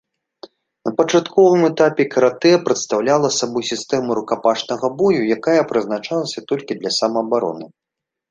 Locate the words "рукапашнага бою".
4.19-5.21